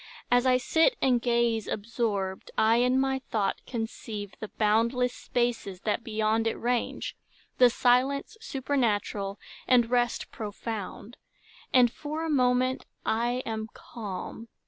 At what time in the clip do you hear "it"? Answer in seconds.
6.47-6.55